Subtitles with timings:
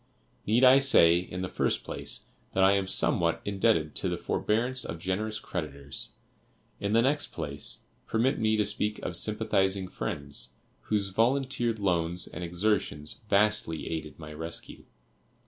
[0.47, 2.21] Need I say, in the first place,
[2.53, 6.09] that I am somewhat indebted to the forbearance of generous creditors.
[6.79, 10.53] In the next place, permit me to speak of sympathizing friends,
[10.85, 14.85] whose volunteered loans and exertions vastly aided my rescue.